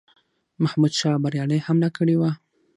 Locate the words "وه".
2.19-2.31